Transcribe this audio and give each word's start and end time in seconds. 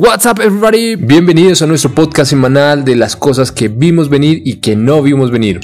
What's 0.00 0.26
up 0.26 0.38
everybody? 0.40 0.94
Bienvenidos 0.94 1.60
a 1.60 1.66
nuestro 1.66 1.90
podcast 1.92 2.30
semanal 2.30 2.84
de 2.84 2.94
las 2.94 3.16
cosas 3.16 3.50
que 3.50 3.66
vimos 3.66 4.08
venir 4.08 4.42
y 4.44 4.60
que 4.60 4.76
no 4.76 5.02
vimos 5.02 5.32
venir. 5.32 5.58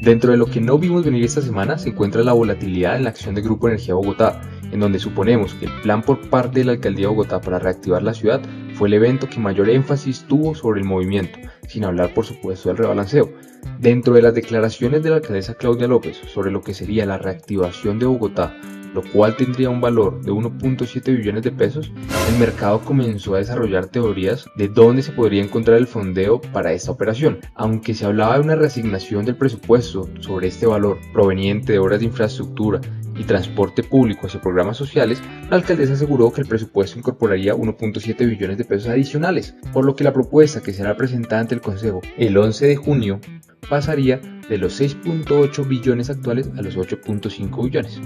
Dentro 0.00 0.30
de 0.30 0.36
lo 0.36 0.46
que 0.46 0.60
no 0.60 0.78
vimos 0.78 1.04
venir 1.04 1.24
esta 1.24 1.42
semana 1.42 1.76
se 1.76 1.88
encuentra 1.88 2.22
la 2.22 2.34
volatilidad 2.34 2.94
en 2.94 3.02
la 3.02 3.10
acción 3.10 3.34
de 3.34 3.42
Grupo 3.42 3.66
Energía 3.66 3.94
Bogotá, 3.94 4.40
en 4.70 4.78
donde 4.78 5.00
suponemos 5.00 5.54
que 5.54 5.66
el 5.66 5.72
plan 5.82 6.02
por 6.02 6.20
parte 6.30 6.60
de 6.60 6.66
la 6.66 6.72
Alcaldía 6.72 7.06
de 7.06 7.14
Bogotá 7.14 7.40
para 7.40 7.58
reactivar 7.58 8.04
la 8.04 8.14
ciudad 8.14 8.40
fue 8.74 8.86
el 8.86 8.94
evento 8.94 9.28
que 9.28 9.40
mayor 9.40 9.68
énfasis 9.68 10.24
tuvo 10.28 10.54
sobre 10.54 10.80
el 10.80 10.86
movimiento, 10.86 11.40
sin 11.66 11.84
hablar 11.84 12.14
por 12.14 12.24
supuesto 12.24 12.68
del 12.68 12.78
rebalanceo. 12.78 13.32
Dentro 13.80 14.14
de 14.14 14.22
las 14.22 14.34
declaraciones 14.34 15.02
de 15.02 15.10
la 15.10 15.16
alcaldesa 15.16 15.54
Claudia 15.54 15.88
López 15.88 16.20
sobre 16.32 16.52
lo 16.52 16.62
que 16.62 16.74
sería 16.74 17.06
la 17.06 17.18
reactivación 17.18 17.98
de 17.98 18.06
Bogotá 18.06 18.54
lo 18.94 19.02
cual 19.02 19.36
tendría 19.36 19.70
un 19.70 19.80
valor 19.80 20.22
de 20.22 20.32
1.7 20.32 21.16
billones 21.16 21.42
de 21.42 21.50
pesos, 21.50 21.92
el 22.28 22.38
mercado 22.38 22.80
comenzó 22.80 23.34
a 23.34 23.38
desarrollar 23.38 23.86
teorías 23.86 24.46
de 24.56 24.68
dónde 24.68 25.02
se 25.02 25.12
podría 25.12 25.42
encontrar 25.42 25.76
el 25.76 25.86
fondeo 25.86 26.40
para 26.40 26.72
esta 26.72 26.92
operación. 26.92 27.40
Aunque 27.54 27.92
se 27.94 28.06
hablaba 28.06 28.34
de 28.34 28.44
una 28.44 28.54
reasignación 28.54 29.24
del 29.24 29.36
presupuesto 29.36 30.08
sobre 30.20 30.48
este 30.48 30.66
valor 30.66 30.98
proveniente 31.12 31.72
de 31.72 31.78
obras 31.80 31.98
de 31.98 32.06
infraestructura 32.06 32.80
y 33.16 33.24
transporte 33.24 33.82
público 33.82 34.26
hacia 34.26 34.40
programas 34.40 34.76
sociales, 34.76 35.22
la 35.50 35.56
alcaldesa 35.56 35.94
aseguró 35.94 36.32
que 36.32 36.40
el 36.40 36.48
presupuesto 36.48 36.98
incorporaría 36.98 37.54
1.7 37.54 38.28
billones 38.28 38.58
de 38.58 38.64
pesos 38.64 38.88
adicionales, 38.88 39.54
por 39.72 39.84
lo 39.84 39.94
que 39.94 40.04
la 40.04 40.12
propuesta 40.12 40.62
que 40.62 40.72
será 40.72 40.96
presentada 40.96 41.40
ante 41.40 41.54
el 41.54 41.60
Consejo 41.60 42.00
el 42.16 42.36
11 42.36 42.66
de 42.66 42.76
junio 42.76 43.20
pasaría 43.68 44.20
de 44.48 44.58
los 44.58 44.80
6.8 44.80 45.66
billones 45.66 46.10
actuales 46.10 46.50
a 46.56 46.62
los 46.62 46.76
8.5 46.76 47.64
billones. 47.64 48.00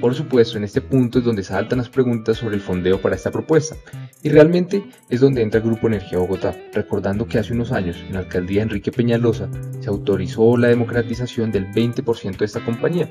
Por 0.00 0.14
supuesto, 0.14 0.58
en 0.58 0.64
este 0.64 0.80
punto 0.80 1.18
es 1.18 1.24
donde 1.24 1.42
saltan 1.42 1.78
las 1.78 1.88
preguntas 1.88 2.36
sobre 2.36 2.56
el 2.56 2.60
fondeo 2.60 3.00
para 3.00 3.16
esta 3.16 3.30
propuesta, 3.30 3.76
y 4.22 4.28
realmente 4.28 4.84
es 5.08 5.20
donde 5.20 5.42
entra 5.42 5.60
el 5.60 5.66
Grupo 5.66 5.86
Energía 5.86 6.18
Bogotá, 6.18 6.54
recordando 6.72 7.26
que 7.26 7.38
hace 7.38 7.52
unos 7.52 7.72
años, 7.72 7.96
en 8.06 8.14
la 8.14 8.20
alcaldía 8.20 8.62
Enrique 8.62 8.92
Peñalosa, 8.92 9.48
se 9.80 9.88
autorizó 9.88 10.56
la 10.56 10.68
democratización 10.68 11.52
del 11.52 11.68
20% 11.68 12.36
de 12.36 12.44
esta 12.44 12.64
compañía. 12.64 13.08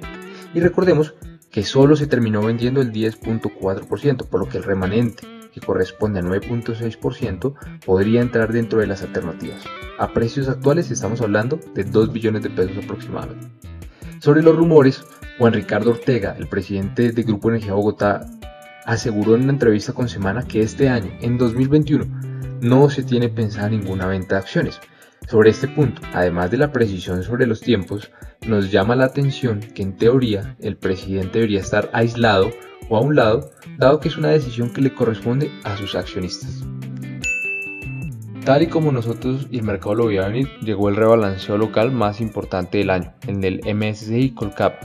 Y 0.54 0.60
recordemos 0.60 1.16
que 1.50 1.64
solo 1.64 1.96
se 1.96 2.08
terminó 2.08 2.42
vendiendo 2.42 2.82
el 2.82 2.92
10.4%, 2.92 4.28
por 4.28 4.40
lo 4.40 4.50
que 4.50 4.58
el 4.58 4.64
remanente, 4.64 5.28
que 5.54 5.62
corresponde 5.62 6.20
al 6.20 6.26
9.6%, 6.26 7.54
podría 7.86 8.22
entrar 8.22 8.52
dentro 8.52 8.80
de 8.80 8.88
las 8.88 9.04
alternativas. 9.04 9.64
A 10.00 10.10
precios 10.10 10.50
actuales 10.50 10.90
estamos 10.92 11.22
hablando 11.22 11.60
de 11.76 11.84
2 11.84 12.12
billones 12.12 12.44
de 12.44 12.50
pesos 12.50 12.84
aproximadamente. 12.84 13.48
Sobre 14.20 14.42
los 14.42 14.56
rumores, 14.56 15.04
Juan 15.38 15.54
Ricardo 15.54 15.92
Ortega, 15.92 16.36
el 16.38 16.48
presidente 16.48 17.12
de 17.12 17.24
Grupo 17.24 17.50
Energía 17.50 17.74
Bogotá, 17.74 18.26
aseguró 18.86 19.36
en 19.36 19.44
una 19.44 19.54
entrevista 19.54 19.94
con 19.94 20.10
Semana 20.10 20.44
que 20.44 20.62
este 20.62 20.90
año, 20.90 21.12
en 21.22 21.38
2021, 21.38 22.06
no 22.62 22.90
se 22.90 23.04
tiene 23.04 23.30
pensada 23.30 23.70
ninguna 23.70 24.08
venta 24.08 24.36
de 24.36 24.42
acciones. 24.42 24.80
Sobre 25.28 25.50
este 25.50 25.68
punto, 25.68 26.02
además 26.14 26.52
de 26.52 26.58
la 26.58 26.72
precisión 26.72 27.24
sobre 27.24 27.48
los 27.48 27.62
tiempos, 27.62 28.12
nos 28.46 28.72
llama 28.72 28.96
la 28.96 29.06
atención 29.06 29.60
que 29.60 29.82
en 29.82 29.96
teoría 29.96 30.56
el 30.60 30.76
presidente 30.76 31.40
debería 31.40 31.62
estar 31.62 31.90
aislado 31.94 32.52
o 32.90 32.98
a 32.98 33.02
un 33.02 33.16
lado, 33.16 33.52
dado 33.78 34.00
que 34.00 34.10
es 34.10 34.18
una 34.18 34.30
decisión 34.30 34.72
que 34.72 34.82
le 34.82 34.94
corresponde 34.94 35.50
a 35.64 35.78
sus 35.78 35.96
accionistas. 35.96 36.64
Tal 38.46 38.64
y 38.64 38.68
como 38.68 38.92
nosotros 38.92 39.48
y 39.50 39.60
el 39.60 39.64
mercado 39.64 39.96
lo 39.96 40.08
veía 40.08 40.28
venir, 40.28 40.50
llegó 40.62 40.90
el 40.90 40.98
rebalanceo 40.98 41.58
local 41.58 41.92
más 41.92 42.20
importante 42.20 42.80
del 42.80 42.90
año, 42.90 43.14
en 43.26 43.42
el 43.46 43.62
MSCI 43.74 44.32
Colcap. 44.32 44.84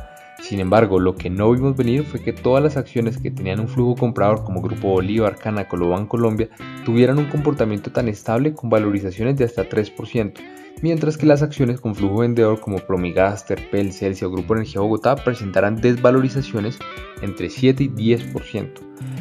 Sin 0.48 0.60
embargo, 0.60 0.98
lo 0.98 1.14
que 1.14 1.28
no 1.28 1.52
vimos 1.52 1.76
venir 1.76 2.04
fue 2.04 2.22
que 2.22 2.32
todas 2.32 2.64
las 2.64 2.78
acciones 2.78 3.18
que 3.18 3.30
tenían 3.30 3.60
un 3.60 3.68
flujo 3.68 3.96
comprador 3.96 4.44
como 4.44 4.62
Grupo 4.62 4.88
Bolívar, 4.88 5.36
Cana, 5.36 5.68
Colombia, 5.68 6.48
tuvieran 6.86 7.18
un 7.18 7.26
comportamiento 7.26 7.92
tan 7.92 8.08
estable 8.08 8.54
con 8.54 8.70
valorizaciones 8.70 9.36
de 9.36 9.44
hasta 9.44 9.68
3%, 9.68 10.32
mientras 10.80 11.18
que 11.18 11.26
las 11.26 11.42
acciones 11.42 11.82
con 11.82 11.94
flujo 11.94 12.20
vendedor 12.20 12.60
como 12.60 12.78
Promigaster, 12.78 13.58
Terpel, 13.58 13.92
Celsius 13.92 14.30
o 14.30 14.32
Grupo 14.32 14.54
Energía 14.54 14.80
Bogotá 14.80 15.16
presentaran 15.16 15.82
desvalorizaciones 15.82 16.78
entre 17.20 17.50
7 17.50 17.84
y 17.84 17.88
10%. 18.16 18.70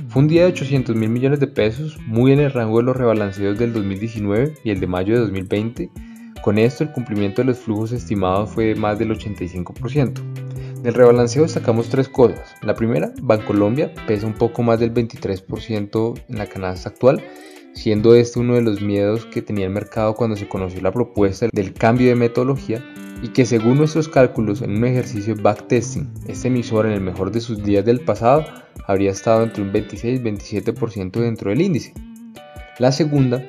Fue 0.07 0.21
un 0.21 0.29
día 0.29 0.43
de 0.43 0.53
800 0.53 0.95
mil 0.95 1.09
millones 1.09 1.41
de 1.41 1.47
pesos, 1.47 1.97
muy 2.05 2.31
en 2.31 2.39
el 2.39 2.53
rango 2.53 2.77
de 2.77 2.85
los 2.85 2.95
rebalanceos 2.95 3.59
del 3.59 3.73
2019 3.73 4.53
y 4.63 4.69
el 4.69 4.79
de 4.79 4.87
mayo 4.87 5.15
de 5.15 5.19
2020. 5.19 5.89
Con 6.41 6.57
esto, 6.57 6.85
el 6.85 6.93
cumplimiento 6.93 7.41
de 7.41 7.47
los 7.47 7.57
flujos 7.57 7.91
estimados 7.91 8.49
fue 8.51 8.67
de 8.67 8.75
más 8.75 8.97
del 8.97 9.09
85%. 9.09 10.46
Del 10.81 10.93
rebalanceo 10.93 11.43
destacamos 11.43 11.89
tres 11.89 12.07
cosas. 12.09 12.55
La 12.61 12.75
primera, 12.75 13.11
Bancolombia 13.21 13.93
pesa 14.07 14.27
un 14.27 14.33
poco 14.33 14.63
más 14.63 14.79
del 14.79 14.93
23% 14.93 16.23
en 16.29 16.37
la 16.37 16.47
canasta 16.47 16.89
actual 16.89 17.21
siendo 17.77 18.15
este 18.15 18.39
uno 18.39 18.55
de 18.55 18.61
los 18.61 18.81
miedos 18.81 19.25
que 19.25 19.41
tenía 19.41 19.65
el 19.65 19.71
mercado 19.71 20.15
cuando 20.15 20.35
se 20.35 20.47
conoció 20.47 20.81
la 20.81 20.91
propuesta 20.91 21.47
del 21.51 21.73
cambio 21.73 22.07
de 22.07 22.15
metodología 22.15 22.83
y 23.21 23.29
que 23.29 23.45
según 23.45 23.77
nuestros 23.77 24.09
cálculos 24.09 24.61
en 24.61 24.77
un 24.77 24.85
ejercicio 24.85 25.35
de 25.35 25.41
backtesting, 25.41 26.11
este 26.27 26.49
emisor 26.49 26.85
en 26.85 26.93
el 26.93 27.01
mejor 27.01 27.31
de 27.31 27.41
sus 27.41 27.63
días 27.63 27.85
del 27.85 28.01
pasado 28.01 28.45
habría 28.85 29.11
estado 29.11 29.43
entre 29.43 29.63
un 29.63 29.71
26 29.71 30.19
y 30.19 30.23
27% 30.23 31.11
dentro 31.19 31.49
del 31.49 31.61
índice. 31.61 31.93
La 32.79 32.91
segunda, 32.91 33.43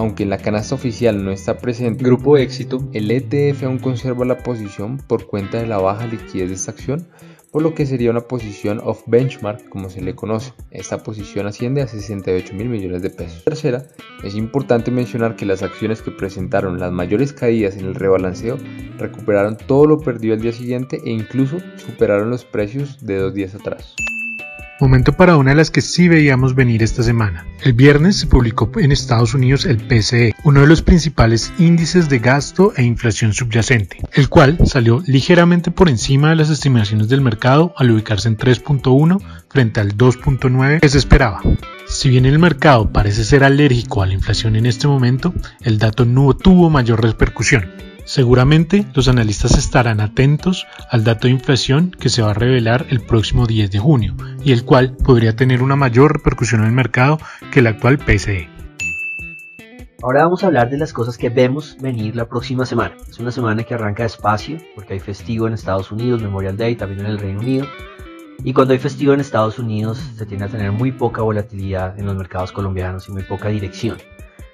aunque 0.00 0.22
en 0.22 0.30
la 0.30 0.38
canasta 0.38 0.74
oficial 0.74 1.22
no 1.22 1.30
está 1.30 1.58
presente 1.58 2.02
grupo 2.02 2.38
éxito, 2.38 2.82
el 2.94 3.10
ETF 3.10 3.64
aún 3.64 3.78
conserva 3.78 4.24
la 4.24 4.38
posición 4.38 4.96
por 4.96 5.26
cuenta 5.26 5.58
de 5.58 5.66
la 5.66 5.76
baja 5.76 6.06
liquidez 6.06 6.48
de 6.48 6.54
esta 6.54 6.70
acción, 6.70 7.06
por 7.52 7.60
lo 7.60 7.74
que 7.74 7.84
sería 7.84 8.10
una 8.10 8.22
posición 8.22 8.80
off 8.82 9.02
benchmark 9.06 9.68
como 9.68 9.90
se 9.90 10.00
le 10.00 10.14
conoce. 10.14 10.54
Esta 10.70 11.02
posición 11.02 11.46
asciende 11.46 11.82
a 11.82 11.86
68 11.86 12.54
mil 12.54 12.70
millones 12.70 13.02
de 13.02 13.10
pesos. 13.10 13.44
Tercera, 13.44 13.84
es 14.24 14.34
importante 14.36 14.90
mencionar 14.90 15.36
que 15.36 15.44
las 15.44 15.62
acciones 15.62 16.00
que 16.00 16.12
presentaron 16.12 16.80
las 16.80 16.92
mayores 16.92 17.34
caídas 17.34 17.76
en 17.76 17.84
el 17.84 17.94
rebalanceo 17.94 18.56
recuperaron 18.96 19.58
todo 19.58 19.84
lo 19.84 20.00
perdido 20.00 20.32
al 20.32 20.40
día 20.40 20.52
siguiente 20.52 20.98
e 21.04 21.10
incluso 21.10 21.58
superaron 21.76 22.30
los 22.30 22.46
precios 22.46 23.04
de 23.04 23.18
dos 23.18 23.34
días 23.34 23.54
atrás. 23.54 23.96
Momento 24.80 25.12
para 25.12 25.36
una 25.36 25.50
de 25.50 25.56
las 25.56 25.70
que 25.70 25.82
sí 25.82 26.08
veíamos 26.08 26.54
venir 26.54 26.82
esta 26.82 27.02
semana. 27.02 27.44
El 27.62 27.74
viernes 27.74 28.16
se 28.16 28.26
publicó 28.26 28.70
en 28.78 28.92
Estados 28.92 29.34
Unidos 29.34 29.66
el 29.66 29.76
PCE, 29.76 30.34
uno 30.42 30.62
de 30.62 30.66
los 30.66 30.80
principales 30.80 31.52
índices 31.58 32.08
de 32.08 32.18
gasto 32.18 32.72
e 32.76 32.82
inflación 32.82 33.34
subyacente, 33.34 33.98
el 34.14 34.30
cual 34.30 34.56
salió 34.64 35.02
ligeramente 35.06 35.70
por 35.70 35.90
encima 35.90 36.30
de 36.30 36.36
las 36.36 36.48
estimaciones 36.48 37.08
del 37.08 37.20
mercado 37.20 37.74
al 37.76 37.90
ubicarse 37.90 38.28
en 38.28 38.38
3.1 38.38 39.20
frente 39.50 39.80
al 39.80 39.98
2.9 39.98 40.80
que 40.80 40.88
se 40.88 40.98
esperaba. 40.98 41.42
Si 41.86 42.08
bien 42.08 42.24
el 42.24 42.38
mercado 42.38 42.90
parece 42.90 43.24
ser 43.24 43.44
alérgico 43.44 44.02
a 44.02 44.06
la 44.06 44.14
inflación 44.14 44.56
en 44.56 44.64
este 44.64 44.88
momento, 44.88 45.34
el 45.62 45.78
dato 45.78 46.06
no 46.06 46.32
tuvo 46.32 46.70
mayor 46.70 47.02
repercusión. 47.02 47.89
Seguramente 48.10 48.88
los 48.92 49.06
analistas 49.06 49.56
estarán 49.56 50.00
atentos 50.00 50.66
al 50.90 51.04
dato 51.04 51.28
de 51.28 51.34
inflación 51.34 51.92
que 51.92 52.08
se 52.08 52.22
va 52.22 52.32
a 52.32 52.34
revelar 52.34 52.86
el 52.90 53.00
próximo 53.02 53.46
10 53.46 53.70
de 53.70 53.78
junio 53.78 54.16
y 54.42 54.50
el 54.50 54.64
cual 54.64 54.96
podría 54.96 55.36
tener 55.36 55.62
una 55.62 55.76
mayor 55.76 56.14
repercusión 56.14 56.62
en 56.62 56.66
el 56.66 56.72
mercado 56.72 57.20
que 57.52 57.60
el 57.60 57.68
actual 57.68 57.98
PCE. 57.98 58.48
Ahora 60.02 60.24
vamos 60.24 60.42
a 60.42 60.48
hablar 60.48 60.70
de 60.70 60.78
las 60.78 60.92
cosas 60.92 61.16
que 61.16 61.28
vemos 61.28 61.76
venir 61.80 62.16
la 62.16 62.28
próxima 62.28 62.66
semana. 62.66 62.96
Es 63.08 63.20
una 63.20 63.30
semana 63.30 63.62
que 63.62 63.74
arranca 63.74 64.02
despacio 64.02 64.58
porque 64.74 64.94
hay 64.94 64.98
festivo 64.98 65.46
en 65.46 65.52
Estados 65.52 65.92
Unidos, 65.92 66.20
Memorial 66.20 66.56
Day, 66.56 66.74
también 66.74 67.02
en 67.02 67.12
el 67.12 67.18
Reino 67.20 67.38
Unido. 67.38 67.68
Y 68.42 68.52
cuando 68.52 68.72
hay 68.72 68.80
festivo 68.80 69.12
en 69.12 69.20
Estados 69.20 69.60
Unidos 69.60 69.98
se 70.16 70.26
tiende 70.26 70.46
a 70.46 70.48
tener 70.48 70.72
muy 70.72 70.90
poca 70.90 71.22
volatilidad 71.22 71.96
en 71.96 72.06
los 72.06 72.16
mercados 72.16 72.50
colombianos 72.50 73.08
y 73.08 73.12
muy 73.12 73.22
poca 73.22 73.50
dirección. 73.50 73.98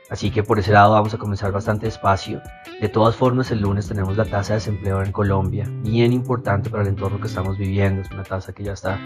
Así 0.08 0.30
que 0.30 0.42
por 0.42 0.58
ese 0.58 0.72
lado 0.72 0.92
vamos 0.92 1.14
a 1.14 1.18
comenzar 1.18 1.50
bastante 1.50 1.86
despacio. 1.86 2.40
De 2.80 2.88
todas 2.88 3.16
formas, 3.16 3.50
el 3.50 3.60
lunes 3.60 3.88
tenemos 3.88 4.16
la 4.16 4.24
tasa 4.24 4.52
de 4.52 4.58
desempleo 4.58 5.02
en 5.02 5.10
Colombia, 5.10 5.66
bien 5.82 6.12
importante 6.12 6.70
para 6.70 6.82
el 6.84 6.90
entorno 6.90 7.20
que 7.20 7.26
estamos 7.26 7.58
viviendo. 7.58 8.02
Es 8.02 8.10
una 8.10 8.22
tasa 8.22 8.52
que 8.52 8.62
ya 8.62 8.72
está 8.72 9.00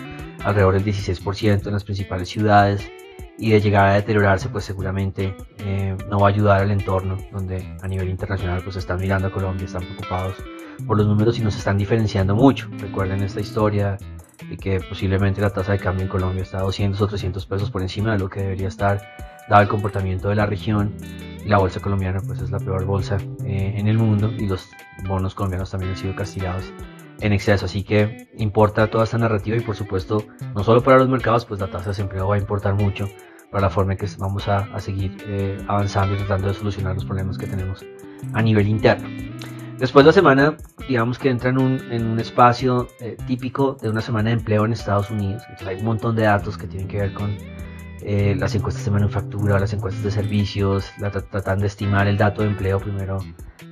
alrededor 0.44 0.75
del 0.75 0.84
16% 0.84 1.66
en 1.66 1.72
las 1.72 1.84
principales 1.84 2.28
ciudades 2.28 2.91
y 3.39 3.50
de 3.50 3.60
llegar 3.60 3.89
a 3.89 3.94
deteriorarse, 3.94 4.50
pues 4.50 4.66
seguramente 4.66 5.34
eh, 5.59 5.97
no 6.10 6.21
va 6.21 6.28
a 6.28 6.31
ayudar 6.31 6.60
al 6.60 6.71
entorno, 6.71 7.16
donde 7.33 7.77
a 7.80 7.89
nivel 7.89 8.10
internacional 8.10 8.60
pues 8.63 8.77
están 8.77 9.01
mirando 9.01 9.28
a 9.28 9.30
Colombia, 9.30 9.65
están 9.65 9.83
preocupados 9.83 10.36
por 10.86 10.98
los 10.98 11.07
números 11.07 11.39
y 11.39 11.42
nos 11.42 11.57
están 11.57 11.78
diferenciando 11.78 12.34
mucho. 12.34 12.69
Recuerden 12.78 13.22
esta 13.22 13.41
historia 13.41 13.97
de 14.48 14.57
que 14.59 14.80
posiblemente 14.80 15.41
la 15.41 15.51
tasa 15.51 15.72
de 15.72 15.78
cambio 15.78 16.03
en 16.03 16.09
Colombia 16.09 16.42
está 16.42 16.60
200 16.60 17.01
o 17.01 17.07
300 17.07 17.47
pesos 17.47 17.71
por 17.71 17.80
encima 17.80 18.13
de 18.13 18.19
lo 18.19 18.28
que 18.28 18.41
debería 18.41 18.69
estar 18.69 19.01
dado 19.51 19.63
el 19.63 19.69
comportamiento 19.69 20.31
de 20.31 20.37
la 20.37 20.47
región. 20.47 20.95
La 21.45 21.59
bolsa 21.59 21.81
colombiana 21.81 22.21
pues 22.27 22.41
es 22.41 22.51
la 22.51 22.59
peor 22.59 22.85
bolsa 22.85 23.19
eh, 23.45 23.75
en 23.77 23.89
el 23.89 23.99
mundo 23.99 24.33
y 24.39 24.47
los 24.47 24.71
bonos 25.07 25.35
colombianos 25.35 25.71
también 25.71 25.93
han 25.93 25.99
sido 25.99 26.15
castigados 26.15 26.73
en 27.21 27.33
exceso. 27.33 27.67
Así 27.67 27.83
que 27.83 28.29
importa 28.37 28.87
toda 28.87 29.05
esta 29.05 29.19
narrativa 29.19 29.57
y 29.57 29.61
por 29.61 29.77
supuesto 29.77 30.25
no 30.55 30.65
solo 30.65 30.83
para 30.83 30.99
los 30.99 31.09
mercados, 31.09 31.45
pues 31.45 31.61
la 31.61 31.67
tasa 31.67 31.87
de 31.87 31.91
desempleo 31.91 32.29
va 32.29 32.37
a 32.37 32.39
importar 32.39 32.75
mucho 32.75 33.09
para 33.51 33.63
la 33.63 33.71
forma 33.71 33.93
en 33.93 33.99
que 33.99 34.07
vamos 34.19 34.47
a, 34.47 34.79
seguir 34.79 35.17
eh, 35.27 35.59
avanzando 35.67 36.15
y 36.15 36.19
tratando 36.19 36.49
de 36.49 36.55
solucionar 36.55 36.95
los 36.95 37.05
problemas 37.05 37.37
que 37.37 37.47
tenemos 37.47 37.85
a 38.33 38.43
nivel 38.43 38.69
interno. 38.69 39.09
Después 39.79 40.07
la 40.07 40.13
semana, 40.13 40.57
digamos 40.87 41.19
que 41.19 41.31
entra 41.31 41.51
en 41.51 41.59
un, 41.59 41.81
en 41.91 42.07
un 42.07 42.21
espacio 42.21 42.89
eh, 43.01 43.17
típico 43.27 43.77
de 43.81 43.89
una 43.89 44.03
semana 44.03 44.29
de 44.29 44.37
empleo 44.37 44.65
en 44.67 44.75
Estados 44.75 45.11
Unidos. 45.11 45.43
Entonces 45.49 45.67
hay 45.67 45.77
un 45.79 45.87
montón 45.87 46.15
de 46.15 46.25
datos 46.25 46.57
que 46.59 46.69
tienen 46.69 46.87
que 46.87 46.99
ver 46.99 47.15
con 47.15 47.35
eh, 48.03 48.35
las 48.39 48.55
encuestas 48.55 48.85
de 48.85 48.91
manufactura, 48.91 49.59
las 49.59 49.73
encuestas 49.73 50.03
de 50.03 50.11
servicios, 50.11 50.91
la, 50.99 51.11
tratan 51.11 51.61
de 51.61 51.67
estimar 51.67 52.07
el 52.07 52.17
dato 52.17 52.43
de 52.43 52.49
empleo. 52.49 52.81
Primero 52.81 53.19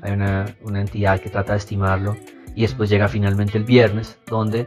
hay 0.03 0.13
una, 0.13 0.55
entidad 0.75 1.21
que 1.21 1.31
trata 1.31 1.53
de 1.53 1.59
estimarlo 1.59 2.17
y 2.55 2.63
después 2.63 2.91
llega 2.91 3.09
finalmente 3.09 3.57
el 3.59 3.65
viernes, 3.65 4.19
donde 4.27 4.67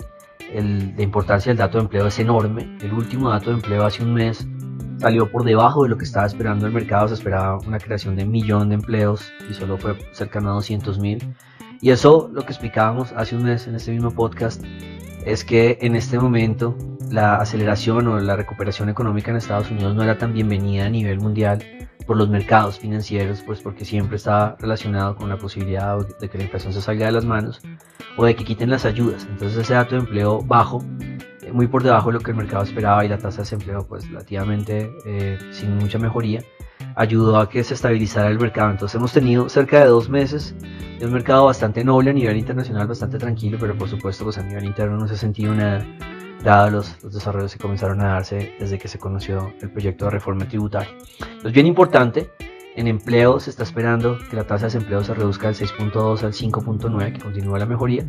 la 0.53 1.03
importancia 1.03 1.51
del 1.51 1.57
dato 1.57 1.77
de 1.77 1.83
empleo 1.83 2.07
es 2.07 2.19
enorme. 2.19 2.77
El 2.81 2.93
último 2.93 3.29
dato 3.29 3.51
de 3.51 3.57
empleo 3.57 3.85
hace 3.85 4.03
un 4.03 4.13
mes 4.13 4.47
salió 4.99 5.31
por 5.31 5.43
debajo 5.43 5.83
de 5.83 5.89
lo 5.89 5.97
que 5.97 6.05
estaba 6.05 6.25
esperando 6.25 6.65
el 6.67 6.73
mercado. 6.73 7.07
Se 7.07 7.13
esperaba 7.13 7.57
una 7.59 7.79
creación 7.79 8.15
de 8.15 8.23
un 8.23 8.31
millón 8.31 8.69
de 8.69 8.75
empleos 8.75 9.31
y 9.49 9.53
solo 9.53 9.77
fue 9.77 9.95
cercano 10.13 10.51
a 10.51 10.53
200 10.53 10.99
mil. 10.99 11.35
Y 11.81 11.89
eso, 11.89 12.29
lo 12.31 12.43
que 12.43 12.51
explicábamos 12.51 13.11
hace 13.13 13.35
un 13.35 13.43
mes 13.43 13.67
en 13.67 13.75
este 13.75 13.91
mismo 13.91 14.11
podcast, 14.11 14.63
es 15.25 15.45
que 15.45 15.77
en 15.81 15.95
este 15.95 16.19
momento 16.19 16.75
la 17.09 17.35
aceleración 17.35 18.07
o 18.07 18.19
la 18.19 18.35
recuperación 18.35 18.89
económica 18.89 19.31
en 19.31 19.37
Estados 19.37 19.69
Unidos 19.69 19.95
no 19.95 20.03
era 20.03 20.17
tan 20.17 20.33
bienvenida 20.33 20.85
a 20.85 20.89
nivel 20.89 21.19
mundial 21.19 21.63
por 22.05 22.17
los 22.17 22.29
mercados 22.29 22.79
financieros, 22.79 23.41
pues 23.41 23.61
porque 23.61 23.85
siempre 23.85 24.17
estaba 24.17 24.55
relacionado 24.59 25.15
con 25.15 25.29
la 25.29 25.37
posibilidad 25.37 25.97
de 26.05 26.29
que 26.29 26.37
la 26.37 26.45
inflación 26.45 26.73
se 26.73 26.81
salga 26.81 27.05
de 27.05 27.11
las 27.11 27.25
manos 27.25 27.61
o 28.17 28.25
de 28.25 28.35
que 28.35 28.43
quiten 28.43 28.69
las 28.69 28.85
ayudas. 28.85 29.27
Entonces 29.29 29.59
ese 29.59 29.73
dato 29.73 29.95
de 29.95 30.01
empleo 30.01 30.41
bajo, 30.41 30.83
eh, 31.41 31.51
muy 31.51 31.67
por 31.67 31.83
debajo 31.83 32.09
de 32.09 32.13
lo 32.13 32.19
que 32.19 32.31
el 32.31 32.37
mercado 32.37 32.63
esperaba 32.63 33.05
y 33.05 33.09
la 33.09 33.17
tasa 33.17 33.37
de 33.37 33.43
desempleo 33.43 33.85
pues 33.87 34.07
relativamente 34.07 34.91
eh, 35.05 35.37
sin 35.51 35.77
mucha 35.77 35.99
mejoría, 35.99 36.43
ayudó 36.95 37.37
a 37.39 37.49
que 37.49 37.63
se 37.63 37.73
estabilizara 37.73 38.29
el 38.29 38.39
mercado. 38.39 38.71
Entonces 38.71 38.95
hemos 38.95 39.13
tenido 39.13 39.49
cerca 39.49 39.79
de 39.79 39.85
dos 39.85 40.09
meses 40.09 40.55
de 40.99 41.05
un 41.05 41.13
mercado 41.13 41.45
bastante 41.45 41.83
noble 41.83 42.11
a 42.11 42.13
nivel 42.13 42.37
internacional, 42.37 42.87
bastante 42.87 43.17
tranquilo, 43.17 43.57
pero 43.59 43.75
por 43.75 43.89
supuesto 43.89 44.23
pues 44.23 44.37
a 44.37 44.43
nivel 44.43 44.65
interno 44.65 44.97
no 44.97 45.07
se 45.07 45.15
ha 45.15 45.17
sentido 45.17 45.53
nada, 45.53 45.83
dado 46.43 46.69
los, 46.69 47.03
los, 47.03 47.13
desarrollos 47.13 47.53
que 47.53 47.59
comenzaron 47.59 48.01
a 48.01 48.13
darse 48.13 48.53
desde 48.59 48.77
que 48.77 48.87
se 48.87 48.99
conoció 48.99 49.53
el 49.61 49.71
proyecto 49.71 50.05
de 50.05 50.11
reforma 50.11 50.47
tributaria. 50.47 50.93
Es 51.43 51.51
bien 51.51 51.65
importante, 51.65 52.29
en 52.75 52.87
empleo 52.87 53.39
se 53.39 53.49
está 53.49 53.63
esperando 53.63 54.17
que 54.29 54.35
la 54.35 54.43
tasa 54.43 54.67
de 54.67 54.73
desempleo 54.73 55.03
se 55.03 55.13
reduzca 55.13 55.47
del 55.47 55.55
6.2 55.55 56.23
al 56.23 56.33
5.9, 56.33 57.13
que 57.13 57.19
continúa 57.19 57.59
la 57.59 57.65
mejoría, 57.65 58.05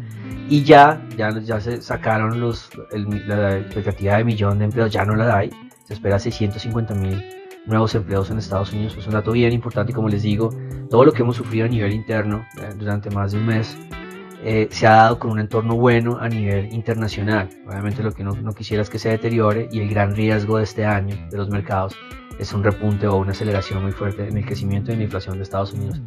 y 0.48 0.62
ya, 0.62 1.02
ya, 1.16 1.30
ya 1.40 1.60
se 1.60 1.80
sacaron 1.82 2.40
los, 2.40 2.70
el, 2.92 3.26
la 3.26 3.56
expectativa 3.56 4.18
de 4.18 4.24
millón 4.24 4.58
de 4.58 4.66
empleos, 4.66 4.90
ya 4.90 5.04
no 5.04 5.14
la 5.16 5.36
hay, 5.36 5.50
se 5.84 5.94
espera 5.94 6.18
650 6.18 6.94
mil 6.94 7.41
nuevos 7.66 7.94
empleos 7.94 8.30
en 8.30 8.38
Estados 8.38 8.72
Unidos. 8.72 8.96
Es 8.98 9.06
un 9.06 9.12
dato 9.12 9.32
bien 9.32 9.52
importante 9.52 9.92
como 9.92 10.08
les 10.08 10.22
digo, 10.22 10.50
todo 10.90 11.04
lo 11.04 11.12
que 11.12 11.22
hemos 11.22 11.36
sufrido 11.36 11.66
a 11.66 11.68
nivel 11.68 11.92
interno 11.92 12.44
eh, 12.60 12.74
durante 12.76 13.10
más 13.10 13.32
de 13.32 13.38
un 13.38 13.46
mes 13.46 13.76
eh, 14.44 14.68
se 14.70 14.86
ha 14.88 14.96
dado 14.96 15.18
con 15.18 15.30
un 15.30 15.38
entorno 15.38 15.76
bueno 15.76 16.18
a 16.20 16.28
nivel 16.28 16.72
internacional. 16.72 17.48
Obviamente 17.66 18.02
lo 18.02 18.12
que 18.12 18.24
no, 18.24 18.32
no, 18.32 18.52
quisiera 18.52 18.82
es 18.82 18.90
que 18.90 18.98
se 18.98 19.08
deteriore 19.10 19.68
y 19.70 19.80
el 19.80 19.88
gran 19.88 20.16
riesgo 20.16 20.58
de 20.58 20.64
este 20.64 20.84
año 20.84 21.16
de 21.30 21.36
los 21.36 21.48
mercados 21.48 21.94
es 22.38 22.52
un 22.52 22.64
repunte 22.64 23.06
o 23.06 23.16
una 23.16 23.30
aceleración 23.30 23.82
muy 23.82 23.92
fuerte 23.92 24.26
en 24.26 24.36
el 24.36 24.44
crecimiento 24.44 24.90
y 24.90 24.94
en 24.94 24.98
la 24.98 25.04
inflación 25.04 25.36
de 25.36 25.44
Estados 25.44 25.72
Unidos 25.72 26.00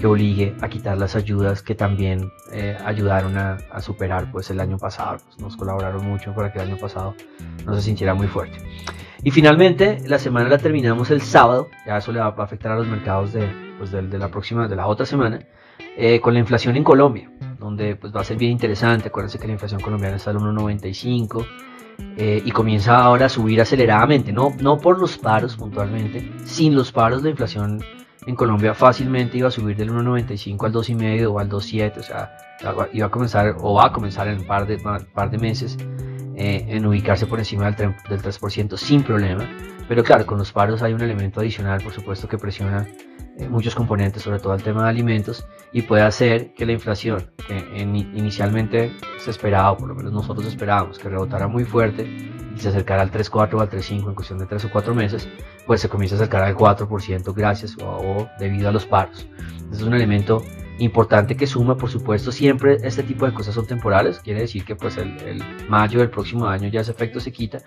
que 0.00 0.06
obligue 0.06 0.56
a 0.60 0.68
quitar 0.68 0.98
las 0.98 1.14
ayudas 1.14 1.62
que 1.62 1.74
también 1.74 2.32
eh, 2.52 2.76
ayudaron 2.84 3.36
a, 3.36 3.58
a, 3.70 3.80
superar 3.80 4.32
pues 4.32 4.50
el 4.50 4.58
año 4.58 4.78
pasado. 4.78 5.18
Pues, 5.24 5.38
nos 5.38 5.56
colaboraron 5.56 6.04
mucho 6.04 6.34
para 6.34 6.52
que 6.52 6.58
el 6.58 6.68
año 6.68 6.76
pasado 6.78 7.14
no 7.64 7.74
se 7.74 7.82
sintiera 7.82 8.14
muy 8.14 8.26
fuerte. 8.26 8.58
Y 9.22 9.30
finalmente, 9.30 9.98
la 10.06 10.18
semana 10.18 10.48
la 10.48 10.58
terminamos 10.58 11.10
el 11.10 11.20
sábado, 11.20 11.68
ya 11.86 11.98
eso 11.98 12.10
le 12.10 12.20
va 12.20 12.34
a 12.36 12.42
afectar 12.42 12.72
a 12.72 12.76
los 12.76 12.86
mercados 12.86 13.34
de, 13.34 13.46
pues 13.76 13.90
de, 13.90 14.02
de 14.02 14.18
la 14.18 14.28
próxima, 14.28 14.66
de 14.66 14.76
la 14.76 14.86
otra 14.86 15.04
semana, 15.04 15.40
eh, 15.96 16.20
con 16.20 16.32
la 16.32 16.40
inflación 16.40 16.76
en 16.76 16.84
Colombia, 16.84 17.30
donde 17.58 17.96
pues 17.96 18.14
va 18.14 18.22
a 18.22 18.24
ser 18.24 18.38
bien 18.38 18.52
interesante. 18.52 19.08
Acuérdense 19.08 19.38
que 19.38 19.46
la 19.46 19.52
inflación 19.52 19.80
colombiana 19.82 20.16
está 20.16 20.30
al 20.30 20.38
1,95 20.38 21.46
eh, 22.16 22.42
y 22.42 22.50
comienza 22.50 22.96
ahora 22.96 23.26
a 23.26 23.28
subir 23.28 23.60
aceleradamente, 23.60 24.32
no, 24.32 24.54
no 24.60 24.78
por 24.78 24.98
los 24.98 25.18
paros 25.18 25.56
puntualmente, 25.56 26.26
sin 26.44 26.74
los 26.74 26.92
paros 26.92 27.22
la 27.22 27.30
inflación 27.30 27.82
en 28.26 28.34
Colombia 28.34 28.74
fácilmente 28.74 29.38
iba 29.38 29.48
a 29.48 29.50
subir 29.50 29.76
del 29.76 29.90
1,95 29.90 30.66
al 30.66 30.72
2,5 30.72 31.26
o 31.26 31.38
al 31.38 31.48
2,7, 31.48 31.98
o 31.98 32.02
sea, 32.02 32.36
iba 32.92 33.06
a 33.06 33.10
comenzar 33.10 33.56
o 33.60 33.74
va 33.74 33.86
a 33.86 33.92
comenzar 33.92 34.28
en 34.28 34.40
un 34.40 34.46
par 34.46 34.66
de, 34.66 34.78
par 34.78 35.30
de 35.30 35.38
meses 35.38 35.78
eh, 36.36 36.64
en 36.68 36.86
ubicarse 36.86 37.26
por 37.26 37.38
encima 37.38 37.70
del, 37.70 37.94
3%, 37.94 38.08
del 38.08 38.22
3% 38.22 38.76
sin 38.76 39.02
problema. 39.02 39.48
Pero 39.88 40.04
claro, 40.04 40.24
con 40.26 40.38
los 40.38 40.52
paros 40.52 40.82
hay 40.82 40.92
un 40.92 41.00
elemento 41.00 41.40
adicional, 41.40 41.82
por 41.82 41.92
supuesto, 41.92 42.28
que 42.28 42.38
presiona 42.38 42.86
muchos 43.48 43.74
componentes, 43.74 44.22
sobre 44.22 44.38
todo 44.38 44.54
el 44.54 44.62
tema 44.62 44.84
de 44.84 44.90
alimentos, 44.90 45.46
y 45.72 45.82
puede 45.82 46.02
hacer 46.02 46.52
que 46.54 46.66
la 46.66 46.72
inflación, 46.72 47.30
que 47.46 47.58
en, 47.80 47.96
inicialmente 47.96 48.92
se 49.18 49.30
esperaba, 49.30 49.72
o 49.72 49.76
por 49.76 49.88
lo 49.88 49.94
menos 49.94 50.12
nosotros 50.12 50.46
esperábamos, 50.46 50.98
que 50.98 51.08
rebotara 51.08 51.48
muy 51.48 51.64
fuerte 51.64 52.04
y 52.04 52.58
se 52.58 52.68
acercara 52.68 53.02
al 53.02 53.10
3,4 53.10 53.54
o 53.54 53.60
al 53.60 53.70
3,5 53.70 54.08
en 54.08 54.14
cuestión 54.14 54.38
de 54.38 54.46
3 54.46 54.64
o 54.64 54.70
4 54.70 54.94
meses, 54.94 55.28
pues 55.66 55.80
se 55.80 55.88
comienza 55.88 56.16
a 56.16 56.18
acercar 56.18 56.42
al 56.42 56.56
4% 56.56 57.34
gracias 57.34 57.76
o, 57.78 57.86
o 57.86 58.30
debido 58.38 58.68
a 58.68 58.72
los 58.72 58.86
paros. 58.86 59.26
es 59.72 59.82
un 59.82 59.94
elemento 59.94 60.42
importante 60.80 61.36
que 61.36 61.46
suma, 61.46 61.76
por 61.76 61.90
supuesto, 61.90 62.32
siempre 62.32 62.78
este 62.82 63.02
tipo 63.02 63.26
de 63.26 63.32
cosas 63.32 63.54
son 63.54 63.66
temporales, 63.66 64.18
quiere 64.18 64.40
decir 64.40 64.64
que 64.64 64.74
pues 64.74 64.96
el, 64.96 65.18
el, 65.20 65.42
mayo 65.68 66.00
del 66.00 66.10
próximo 66.10 66.46
año 66.46 66.68
ya 66.68 66.80
ese 66.80 66.90
efecto 66.90 67.20
se 67.20 67.32
quita, 67.32 67.58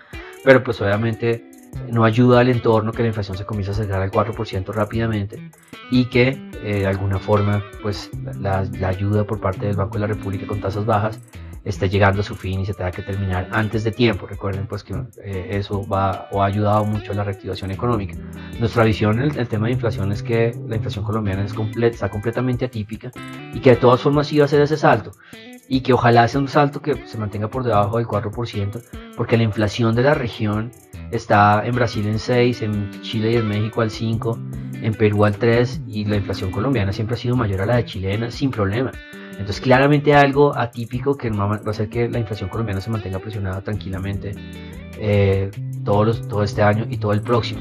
pero 0.44 0.62
pues 0.62 0.80
obviamente 0.80 1.48
no 1.90 2.04
ayuda 2.04 2.40
al 2.40 2.48
entorno 2.48 2.92
que 2.92 3.02
la 3.02 3.08
inflación 3.08 3.36
se 3.36 3.44
comienza 3.44 3.72
a 3.72 3.74
acercar 3.74 4.02
al 4.02 4.10
4% 4.10 4.72
rápidamente 4.72 5.50
y 5.90 6.06
que 6.06 6.28
eh, 6.62 6.80
de 6.80 6.86
alguna 6.86 7.18
forma 7.18 7.62
pues 7.82 8.10
la, 8.40 8.66
ayuda 8.86 9.24
por 9.24 9.40
parte 9.40 9.66
del 9.66 9.76
Banco 9.76 9.94
de 9.94 10.00
la 10.00 10.06
República 10.06 10.46
con 10.46 10.60
tasas 10.60 10.84
bajas 10.86 11.20
esté 11.64 11.88
llegando 11.88 12.20
a 12.20 12.24
su 12.24 12.34
fin 12.34 12.60
y 12.60 12.66
se 12.66 12.74
tenga 12.74 12.90
que 12.90 13.02
terminar 13.02 13.48
antes 13.50 13.84
de 13.84 13.90
tiempo. 13.90 14.26
Recuerden 14.26 14.66
pues 14.66 14.84
que 14.84 14.94
eh, 15.24 15.48
eso 15.52 15.86
va 15.86 16.28
o 16.30 16.42
ha 16.42 16.46
ayudado 16.46 16.84
mucho 16.84 17.12
a 17.12 17.14
la 17.14 17.24
reactivación 17.24 17.70
económica. 17.70 18.14
Nuestra 18.60 18.84
visión 18.84 19.20
en 19.20 19.38
el, 19.38 19.48
tema 19.48 19.66
de 19.66 19.72
inflación 19.72 20.12
es 20.12 20.22
que 20.22 20.54
la 20.68 20.76
inflación 20.76 21.04
colombiana 21.04 21.44
es 21.44 21.54
completa, 21.54 21.94
está 21.94 22.10
completamente 22.10 22.66
atípica 22.66 23.10
y 23.54 23.60
que 23.60 23.70
de 23.70 23.76
todas 23.76 24.00
formas 24.00 24.30
iba 24.32 24.44
a 24.44 24.46
hacer 24.46 24.60
ese 24.60 24.76
salto 24.76 25.12
y 25.68 25.80
que 25.80 25.92
ojalá 25.92 26.28
sea 26.28 26.40
un 26.40 26.48
salto 26.48 26.80
que 26.82 27.06
se 27.06 27.18
mantenga 27.18 27.48
por 27.48 27.64
debajo 27.64 27.98
del 27.98 28.06
4% 28.06 28.82
porque 29.16 29.36
la 29.36 29.44
inflación 29.44 29.94
de 29.94 30.02
la 30.02 30.14
región 30.14 30.70
está 31.10 31.64
en 31.64 31.74
Brasil 31.74 32.06
en 32.06 32.18
6, 32.18 32.62
en 32.62 33.02
Chile 33.02 33.32
y 33.32 33.36
en 33.36 33.48
México 33.48 33.80
al 33.80 33.90
5, 33.90 34.38
en 34.82 34.94
Perú 34.94 35.24
al 35.24 35.36
3 35.36 35.82
y 35.86 36.04
la 36.04 36.16
inflación 36.16 36.50
colombiana 36.50 36.92
siempre 36.92 37.14
ha 37.14 37.18
sido 37.18 37.36
mayor 37.36 37.60
a 37.62 37.66
la 37.66 37.76
de 37.76 37.84
chilena 37.84 38.30
sin 38.30 38.50
problema. 38.50 38.90
Entonces, 39.32 39.60
claramente 39.60 40.14
algo 40.14 40.56
atípico 40.56 41.16
que 41.16 41.28
va 41.30 41.60
a 41.66 41.70
hacer 41.70 41.88
que 41.88 42.08
la 42.08 42.20
inflación 42.20 42.48
colombiana 42.48 42.80
se 42.80 42.90
mantenga 42.90 43.18
presionada 43.18 43.60
tranquilamente 43.62 44.32
eh, 44.98 45.50
todos 45.84 46.06
los, 46.06 46.28
todo 46.28 46.44
este 46.44 46.62
año 46.62 46.86
y 46.88 46.98
todo 46.98 47.12
el 47.12 47.20
próximo. 47.20 47.60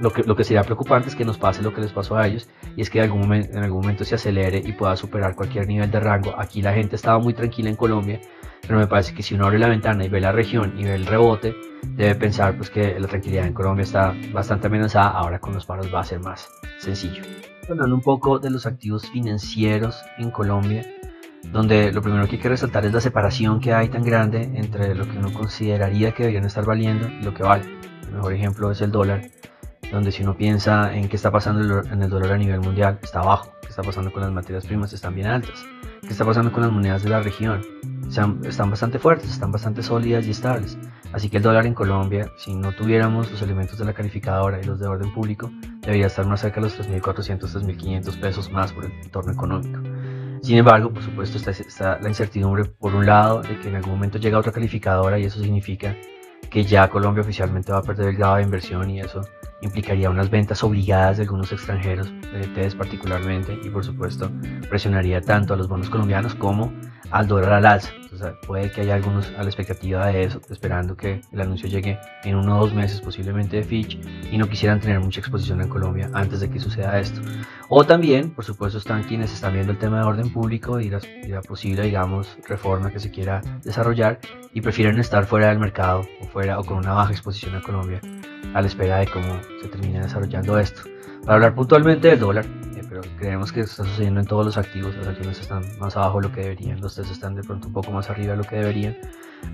Lo 0.00 0.10
que, 0.10 0.24
lo 0.24 0.34
que 0.34 0.42
sería 0.42 0.64
preocupante 0.64 1.08
es 1.08 1.14
que 1.14 1.24
nos 1.24 1.38
pase 1.38 1.62
lo 1.62 1.72
que 1.72 1.80
les 1.80 1.92
pasó 1.92 2.16
a 2.16 2.26
ellos 2.26 2.48
y 2.76 2.82
es 2.82 2.90
que 2.90 2.98
en 2.98 3.04
algún, 3.04 3.80
momento, 3.80 4.04
se 4.04 4.16
acelere 4.16 4.58
y 4.58 4.72
pueda 4.72 4.96
superar 4.96 5.36
cualquier 5.36 5.68
nivel 5.68 5.90
de 5.90 6.00
rango. 6.00 6.34
Aquí 6.36 6.62
la 6.62 6.72
gente 6.72 6.96
estaba 6.96 7.18
muy 7.18 7.32
tranquila 7.32 7.70
en 7.70 7.76
Colombia, 7.76 8.20
pero 8.62 8.78
me 8.78 8.86
parece 8.88 9.14
que 9.14 9.22
si 9.22 9.34
uno 9.34 9.46
abre 9.46 9.58
la 9.58 9.68
ventana 9.68 10.04
y 10.04 10.08
ve 10.08 10.20
la 10.20 10.32
región 10.32 10.74
y 10.76 10.84
ve 10.84 10.96
el 10.96 11.06
rebote, 11.06 11.54
debe 11.82 12.16
pensar 12.16 12.56
pues 12.56 12.70
que 12.70 12.98
la 12.98 13.06
tranquilidad 13.06 13.46
en 13.46 13.54
Colombia 13.54 13.84
está 13.84 14.14
bastante 14.32 14.66
amenazada. 14.66 15.10
Ahora 15.10 15.38
con 15.38 15.54
los 15.54 15.64
paros 15.64 15.94
va 15.94 16.00
a 16.00 16.04
ser 16.04 16.18
más 16.20 16.48
sencillo 16.78 17.22
hablando 17.70 17.94
un 17.94 18.02
poco 18.02 18.38
de 18.38 18.50
los 18.50 18.66
activos 18.66 19.08
financieros 19.08 20.02
en 20.18 20.30
Colombia, 20.30 20.84
donde 21.52 21.92
lo 21.92 22.02
primero 22.02 22.26
que 22.26 22.36
hay 22.36 22.42
que 22.42 22.48
resaltar 22.48 22.84
es 22.84 22.92
la 22.92 23.00
separación 23.00 23.60
que 23.60 23.72
hay 23.72 23.88
tan 23.88 24.04
grande 24.04 24.42
entre 24.54 24.94
lo 24.94 25.04
que 25.04 25.18
uno 25.18 25.32
consideraría 25.32 26.12
que 26.12 26.24
deberían 26.24 26.44
estar 26.44 26.64
valiendo 26.64 27.08
y 27.08 27.22
lo 27.22 27.34
que 27.34 27.42
vale. 27.42 27.64
El 28.06 28.14
mejor 28.14 28.32
ejemplo 28.32 28.70
es 28.70 28.80
el 28.80 28.90
dólar, 28.90 29.22
donde 29.94 30.12
si 30.12 30.22
uno 30.22 30.36
piensa 30.36 30.94
en 30.94 31.08
qué 31.08 31.16
está 31.16 31.30
pasando 31.30 31.82
en 31.82 32.02
el 32.02 32.10
dólar 32.10 32.32
a 32.32 32.36
nivel 32.36 32.60
mundial, 32.60 32.98
está 33.02 33.22
bajo. 33.22 33.52
¿Qué 33.62 33.68
está 33.68 33.82
pasando 33.82 34.12
con 34.12 34.22
las 34.22 34.32
materias 34.32 34.66
primas? 34.66 34.92
Están 34.92 35.14
bien 35.14 35.28
altas. 35.28 35.64
¿Qué 36.02 36.08
está 36.08 36.24
pasando 36.24 36.52
con 36.52 36.62
las 36.62 36.72
monedas 36.72 37.02
de 37.02 37.10
la 37.10 37.20
región? 37.20 37.62
Están 38.08 38.70
bastante 38.70 38.98
fuertes, 38.98 39.30
están 39.30 39.52
bastante 39.52 39.82
sólidas 39.82 40.26
y 40.26 40.30
estables. 40.32 40.76
Así 41.12 41.30
que 41.30 41.38
el 41.38 41.42
dólar 41.42 41.66
en 41.66 41.74
Colombia, 41.74 42.30
si 42.36 42.54
no 42.54 42.72
tuviéramos 42.72 43.30
los 43.30 43.40
elementos 43.40 43.78
de 43.78 43.84
la 43.84 43.92
calificadora 43.92 44.60
y 44.60 44.64
los 44.64 44.80
de 44.80 44.86
orden 44.86 45.12
público, 45.14 45.50
debería 45.80 46.08
estar 46.08 46.26
más 46.26 46.40
cerca 46.40 46.56
de 46.56 46.62
los 46.62 46.78
3.400, 46.78 47.38
3.500 47.38 48.20
pesos 48.20 48.50
más 48.50 48.72
por 48.72 48.84
el 48.84 48.92
entorno 48.92 49.32
económico. 49.32 49.80
Sin 50.42 50.58
embargo, 50.58 50.92
por 50.92 51.02
supuesto, 51.02 51.38
está, 51.38 51.52
está, 51.52 51.98
la 52.00 52.08
incertidumbre, 52.08 52.64
por 52.64 52.94
un 52.94 53.06
lado, 53.06 53.42
de 53.42 53.58
que 53.60 53.68
en 53.68 53.76
algún 53.76 53.92
momento 53.92 54.18
llega 54.18 54.38
otra 54.38 54.52
calificadora 54.52 55.18
y 55.18 55.24
eso 55.24 55.40
significa 55.40 55.96
que 56.50 56.64
ya 56.64 56.88
Colombia 56.88 57.22
oficialmente 57.22 57.72
va 57.72 57.78
a 57.78 57.82
perder 57.82 58.10
el 58.10 58.16
grado 58.16 58.36
de 58.36 58.42
inversión 58.42 58.90
y 58.90 59.00
eso 59.00 59.22
implicaría 59.64 60.10
unas 60.10 60.30
ventas 60.30 60.62
obligadas 60.62 61.16
de 61.16 61.24
algunos 61.24 61.52
extranjeros, 61.52 62.12
de 62.32 62.46
TEDs 62.54 62.74
particularmente, 62.74 63.58
y 63.62 63.70
por 63.70 63.84
supuesto 63.84 64.30
presionaría 64.68 65.20
tanto 65.20 65.54
a 65.54 65.56
los 65.56 65.68
bonos 65.68 65.90
colombianos 65.90 66.34
como 66.34 66.72
al 67.10 67.28
dólar 67.28 67.54
al 67.54 67.66
alza. 67.66 67.90
Entonces, 68.02 68.34
puede 68.46 68.70
que 68.70 68.82
haya 68.82 68.94
algunos 68.94 69.28
a 69.36 69.42
la 69.42 69.46
expectativa 69.48 70.06
de 70.06 70.22
eso, 70.22 70.40
esperando 70.48 70.96
que 70.96 71.20
el 71.32 71.40
anuncio 71.40 71.68
llegue 71.68 71.98
en 72.22 72.36
uno 72.36 72.56
o 72.56 72.60
dos 72.60 72.74
meses 72.74 73.00
posiblemente 73.00 73.56
de 73.56 73.64
Fitch 73.64 73.98
y 74.30 74.38
no 74.38 74.48
quisieran 74.48 74.80
tener 74.80 75.00
mucha 75.00 75.20
exposición 75.20 75.60
en 75.60 75.68
Colombia 75.68 76.10
antes 76.12 76.40
de 76.40 76.48
que 76.48 76.60
suceda 76.60 76.98
esto. 76.98 77.20
O 77.68 77.84
también, 77.84 78.30
por 78.30 78.44
supuesto, 78.44 78.78
están 78.78 79.02
quienes 79.02 79.32
están 79.32 79.54
viendo 79.54 79.72
el 79.72 79.78
tema 79.78 79.98
de 79.98 80.04
orden 80.04 80.32
público 80.32 80.78
y 80.78 80.90
la, 80.90 81.00
y 81.24 81.28
la 81.28 81.42
posible, 81.42 81.82
digamos, 81.82 82.36
reforma 82.48 82.92
que 82.92 83.00
se 83.00 83.10
quiera 83.10 83.40
desarrollar 83.64 84.20
y 84.52 84.60
prefieren 84.60 84.98
estar 84.98 85.26
fuera 85.26 85.48
del 85.48 85.58
mercado 85.58 86.06
o 86.20 86.26
fuera 86.26 86.60
o 86.60 86.64
con 86.64 86.78
una 86.78 86.92
baja 86.92 87.12
exposición 87.12 87.56
a 87.56 87.62
Colombia 87.62 88.00
a 88.54 88.60
la 88.60 88.68
espera 88.68 88.98
de 88.98 89.06
cómo 89.08 89.40
se 89.60 89.68
termina 89.68 90.02
desarrollando 90.02 90.58
esto. 90.58 90.82
Para 91.22 91.34
hablar 91.34 91.54
puntualmente 91.54 92.08
del 92.08 92.20
dólar, 92.20 92.46
eh, 92.76 92.82
pero 92.88 93.02
creemos 93.18 93.52
que 93.52 93.60
está 93.60 93.84
sucediendo 93.84 94.20
en 94.20 94.26
todos 94.26 94.46
los 94.46 94.56
activos, 94.56 94.94
las 94.96 95.08
acciones 95.08 95.40
están 95.40 95.64
más 95.78 95.96
abajo 95.96 96.20
de 96.20 96.28
lo 96.28 96.34
que 96.34 96.42
deberían, 96.42 96.80
los 96.80 96.94
testos 96.94 97.16
están 97.16 97.34
de 97.34 97.42
pronto 97.42 97.66
un 97.66 97.72
poco 97.72 97.90
más 97.90 98.08
arriba 98.10 98.32
de 98.32 98.38
lo 98.38 98.44
que 98.44 98.56
deberían. 98.56 98.96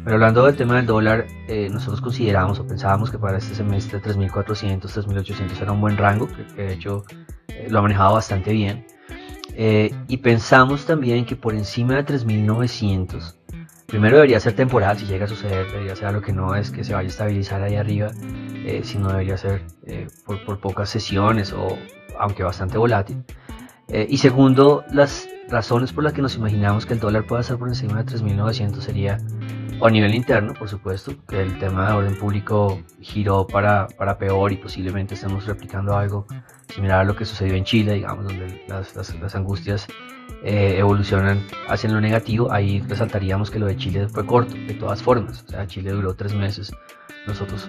Pero 0.04 0.16
hablando 0.16 0.44
del 0.44 0.54
tema 0.54 0.76
del 0.76 0.86
dólar, 0.86 1.26
eh, 1.48 1.68
nosotros 1.70 2.00
consideramos 2.00 2.60
o 2.60 2.66
pensábamos 2.66 3.10
que 3.10 3.18
para 3.18 3.38
este 3.38 3.54
semestre 3.54 4.00
3.400, 4.00 4.82
3.800 4.82 5.60
era 5.60 5.72
un 5.72 5.80
buen 5.80 5.96
rango, 5.96 6.28
que, 6.54 6.62
de 6.62 6.72
hecho 6.74 7.04
eh, 7.48 7.66
lo 7.70 7.78
ha 7.78 7.82
manejado 7.82 8.14
bastante 8.14 8.52
bien. 8.52 8.86
y 9.56 10.16
pensamos 10.18 10.86
también 10.86 11.26
que 11.26 11.36
por 11.36 11.54
encima 11.54 11.96
de 11.96 12.04
3.900 12.04 13.39
primero 13.90 14.16
debería 14.16 14.40
ser 14.40 14.54
temporal, 14.54 14.96
si 14.98 15.06
llega 15.06 15.24
a 15.24 15.28
suceder, 15.28 15.66
debería 15.66 15.96
ser 15.96 16.06
algo 16.06 16.22
que 16.22 16.32
no 16.32 16.54
es 16.54 16.70
que 16.70 16.84
se 16.84 16.94
vaya 16.94 17.08
a 17.08 17.10
estabilizar 17.10 17.62
ahí 17.62 17.74
arriba, 17.74 18.12
eh, 18.64 18.82
sino 18.84 19.10
debería 19.10 19.36
ser 19.36 19.62
eh, 19.86 20.06
por, 20.24 20.60
pocas 20.60 20.88
sesiones 20.88 21.52
o 21.52 21.76
aunque 22.18 22.42
bastante 22.42 22.78
volátil. 22.78 23.24
Eh, 23.88 24.06
y 24.08 24.18
segundo, 24.18 24.84
las 24.92 25.28
razones 25.48 25.92
por 25.92 26.04
las 26.04 26.12
que 26.12 26.22
nos 26.22 26.36
imaginamos 26.36 26.86
que 26.86 26.94
el 26.94 27.00
dólar 27.00 27.26
pueda 27.26 27.42
estar 27.42 27.58
por 27.58 27.68
encima 27.68 28.02
de 28.02 28.12
3.900 28.12 28.80
sería 28.80 29.18
o 29.80 29.86
a 29.86 29.90
nivel 29.90 30.14
interno, 30.14 30.52
por 30.54 30.68
supuesto, 30.68 31.14
que 31.26 31.40
el 31.40 31.58
tema 31.58 31.88
de 31.88 31.94
orden 31.94 32.18
público 32.18 32.80
giró 33.00 33.46
para, 33.46 33.88
para 33.88 34.18
peor 34.18 34.52
y 34.52 34.56
posiblemente 34.56 35.14
estemos 35.14 35.46
replicando 35.46 35.96
algo 35.96 36.26
similar 36.68 37.00
a 37.00 37.04
lo 37.04 37.16
que 37.16 37.24
sucedió 37.24 37.54
en 37.54 37.64
Chile, 37.64 37.94
digamos, 37.94 38.26
donde 38.26 38.64
las, 38.68 38.94
las, 38.94 39.14
las 39.18 39.34
angustias 39.34 39.86
eh, 40.44 40.76
evolucionan 40.78 41.46
hacia 41.68 41.90
lo 41.90 42.00
negativo, 42.00 42.52
ahí 42.52 42.80
resaltaríamos 42.80 43.50
que 43.50 43.58
lo 43.58 43.66
de 43.66 43.76
Chile 43.76 44.08
fue 44.08 44.24
corto, 44.26 44.54
de 44.54 44.74
todas 44.74 45.02
formas. 45.02 45.44
O 45.46 45.50
sea, 45.50 45.66
Chile 45.66 45.90
duró 45.92 46.14
tres 46.14 46.34
meses, 46.34 46.72
nosotros 47.26 47.66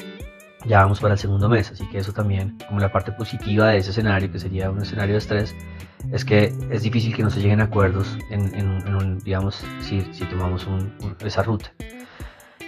ya 0.66 0.82
vamos 0.82 1.00
para 1.00 1.14
el 1.14 1.20
segundo 1.20 1.50
mes, 1.50 1.72
así 1.72 1.88
que 1.90 1.98
eso 1.98 2.14
también, 2.14 2.58
como 2.68 2.80
la 2.80 2.92
parte 2.92 3.12
positiva 3.14 3.70
de 3.70 3.78
ese 3.78 3.92
escenario, 3.92 4.32
que 4.32 4.40
sería 4.40 4.70
un 4.70 4.82
escenario 4.82 5.14
de 5.14 5.20
estrés, 5.20 5.56
es 6.12 6.26
que 6.26 6.54
es 6.70 6.84
difícil 6.84 7.16
que 7.16 7.24
no 7.24 7.30
se 7.30 7.40
lleguen 7.40 7.62
a 7.62 7.66
acuerdos 7.66 8.18
en, 8.30 8.68
un, 8.96 9.20
digamos, 9.20 9.64
si, 9.82 10.02
si 10.14 10.26
tomamos 10.26 10.68
esa 11.22 11.44
ruta. 11.44 11.72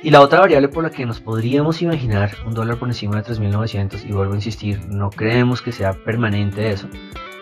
Y 0.03 0.12
la 0.12 0.19
otra 0.19 0.41
variable 0.41 0.67
por 0.67 0.83
la 0.83 0.89
que 0.89 1.05
nos 1.05 1.22
podríamos 1.22 1.81
imaginar 1.81 2.36
un 2.45 2.53
dólar 2.53 2.77
por 2.77 2.89
encima 2.89 3.22
de 3.22 3.24
3.900, 3.24 4.05
y 4.05 4.12
vuelvo 4.12 4.33
a 4.33 4.36
insistir, 4.36 4.81
no 4.89 5.10
creemos 5.10 5.62
que 5.62 5.72
sea 5.72 5.93
permanente 5.93 6.72
eso, 6.72 6.89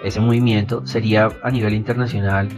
ese 0.03 0.19
movimiento 0.19 0.85
sería 0.85 1.31
a 1.41 1.49
nivel 1.49 1.73
internacional 1.73 2.49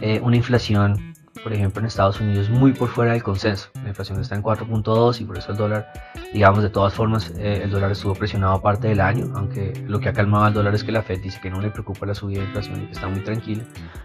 eh, 0.00 0.20
una 0.20 0.34
inflación, 0.34 1.14
por 1.44 1.52
ejemplo 1.52 1.78
en 1.78 1.86
Estados 1.86 2.20
Unidos, 2.20 2.50
muy 2.50 2.72
por 2.72 2.88
fuera 2.88 3.12
del 3.12 3.22
consenso. 3.22 3.70
La 3.84 3.90
inflación 3.90 4.20
está 4.20 4.34
en 4.34 4.42
4.2 4.42 5.20
y 5.20 5.24
por 5.24 5.38
eso 5.38 5.52
el 5.52 5.58
dólar, 5.58 5.92
digamos, 6.32 6.64
de 6.64 6.70
todas 6.70 6.92
formas, 6.92 7.32
eh, 7.38 7.60
el 7.62 7.70
dólar 7.70 7.92
estuvo 7.92 8.16
presionado 8.16 8.60
parte 8.60 8.88
del 8.88 9.00
año, 9.00 9.32
aunque 9.36 9.84
lo 9.86 10.00
que 10.00 10.08
ha 10.08 10.12
calmado 10.12 10.44
al 10.44 10.54
dólar 10.54 10.74
es 10.74 10.82
que 10.82 10.90
la 10.90 11.02
Fed 11.02 11.20
dice 11.22 11.38
que 11.40 11.50
no 11.50 11.60
le 11.60 11.70
preocupa 11.70 12.04
la 12.04 12.16
subida 12.16 12.40
de 12.40 12.46
inflación 12.46 12.82
y 12.82 12.86
que 12.86 12.92
está 12.94 13.06
muy 13.06 13.20
tranquila. 13.20 13.62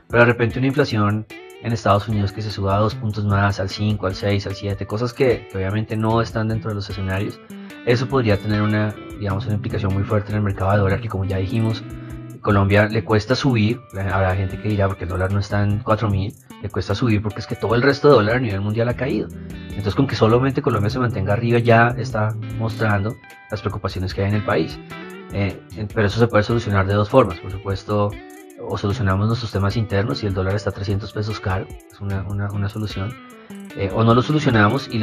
Pero 0.07 0.21
de 0.21 0.25
repente 0.25 0.59
una 0.59 0.67
inflación 0.67 1.25
en 1.63 1.73
Estados 1.73 2.07
Unidos 2.07 2.31
que 2.31 2.41
se 2.41 2.51
suba 2.51 2.77
dos 2.77 2.95
puntos 2.95 3.25
más, 3.25 3.59
al 3.59 3.69
5, 3.69 4.07
al 4.07 4.15
6, 4.15 4.47
al 4.47 4.55
7, 4.55 4.87
cosas 4.87 5.13
que, 5.13 5.47
que 5.51 5.57
obviamente 5.57 5.95
no 5.95 6.21
están 6.21 6.47
dentro 6.47 6.69
de 6.69 6.75
los 6.75 6.89
escenarios, 6.89 7.39
eso 7.85 8.07
podría 8.07 8.37
tener 8.37 8.61
una, 8.61 8.93
digamos, 9.19 9.45
una 9.45 9.55
implicación 9.55 9.93
muy 9.93 10.03
fuerte 10.03 10.31
en 10.31 10.37
el 10.37 10.43
mercado 10.43 10.71
de 10.71 10.77
dólar 10.77 11.01
que 11.01 11.09
como 11.09 11.25
ya 11.25 11.37
dijimos, 11.37 11.83
Colombia 12.41 12.87
le 12.87 13.03
cuesta 13.03 13.35
subir, 13.35 13.81
habrá 13.93 14.35
gente 14.35 14.59
que 14.59 14.69
dirá 14.69 14.87
porque 14.87 15.03
el 15.03 15.09
dólar 15.09 15.31
no 15.31 15.39
está 15.39 15.63
en 15.63 15.79
4000, 15.79 16.33
le 16.61 16.69
cuesta 16.69 16.95
subir 16.95 17.21
porque 17.21 17.39
es 17.39 17.47
que 17.47 17.55
todo 17.55 17.75
el 17.75 17.81
resto 17.81 18.09
de 18.09 18.15
dólar 18.15 18.37
a 18.37 18.39
nivel 18.39 18.61
mundial 18.61 18.89
ha 18.89 18.95
caído. 18.95 19.27
Entonces 19.69 19.95
con 19.95 20.07
que 20.07 20.15
solamente 20.15 20.61
Colombia 20.61 20.89
se 20.89 20.99
mantenga 20.99 21.33
arriba 21.33 21.59
ya 21.59 21.95
está 21.97 22.35
mostrando 22.57 23.15
las 23.49 23.61
preocupaciones 23.61 24.13
que 24.13 24.21
hay 24.21 24.29
en 24.29 24.35
el 24.35 24.45
país. 24.45 24.79
Eh, 25.33 25.61
pero 25.93 26.07
eso 26.07 26.19
se 26.19 26.27
puede 26.27 26.43
solucionar 26.43 26.87
de 26.87 26.93
dos 26.93 27.09
formas, 27.09 27.39
por 27.39 27.51
supuesto, 27.51 28.11
o 28.67 28.77
solucionamos 28.77 29.27
nuestros 29.27 29.51
temas 29.51 29.77
internos 29.77 30.23
y 30.23 30.27
el 30.27 30.33
dólar 30.33 30.55
está 30.55 30.69
a 30.69 30.73
300 30.73 31.11
pesos 31.13 31.39
caro, 31.39 31.67
es 31.69 31.99
una, 31.99 32.23
una, 32.23 32.51
una 32.51 32.69
solución 32.69 33.13
eh, 33.77 33.89
o 33.93 34.03
no 34.03 34.13
lo 34.13 34.21
solucionamos 34.21 34.89
y, 34.89 34.99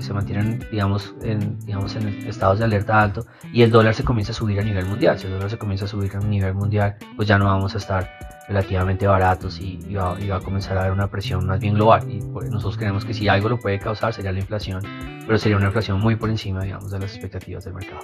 se 0.00 0.12
mantienen, 0.12 0.64
digamos 0.70 1.14
en, 1.22 1.58
digamos, 1.60 1.96
en 1.96 2.08
estados 2.28 2.58
de 2.60 2.64
alerta 2.64 3.02
alto 3.02 3.26
y 3.52 3.62
el 3.62 3.70
dólar 3.70 3.94
se 3.94 4.04
comienza 4.04 4.32
a 4.32 4.34
subir 4.34 4.60
a 4.60 4.62
nivel 4.62 4.86
mundial. 4.86 5.18
Si 5.18 5.26
el 5.26 5.32
dólar 5.32 5.50
se 5.50 5.58
comienza 5.58 5.86
a 5.86 5.88
subir 5.88 6.14
a 6.14 6.20
nivel 6.20 6.54
mundial, 6.54 6.96
pues 7.16 7.26
ya 7.26 7.38
no 7.38 7.46
vamos 7.46 7.74
a 7.74 7.78
estar 7.78 8.08
relativamente 8.48 9.06
baratos 9.06 9.60
y, 9.60 9.94
va, 9.94 10.12
a 10.12 10.40
comenzar 10.40 10.76
a 10.76 10.82
haber 10.82 10.92
una 10.92 11.08
presión 11.08 11.46
más 11.46 11.58
bien 11.58 11.74
global. 11.74 12.08
Y 12.08 12.20
pues, 12.20 12.48
nosotros 12.50 12.76
creemos 12.76 13.04
que 13.04 13.14
si 13.14 13.28
algo 13.28 13.48
lo 13.48 13.58
puede 13.58 13.78
causar 13.78 14.12
sería 14.12 14.30
la 14.30 14.40
inflación, 14.40 14.82
pero 15.26 15.38
sería 15.38 15.56
una 15.56 15.66
inflación 15.66 16.00
muy 16.00 16.14
por 16.16 16.30
encima, 16.30 16.62
digamos, 16.62 16.90
de 16.90 17.00
las 17.00 17.12
expectativas 17.12 17.64
del 17.64 17.74
mercado. 17.74 18.02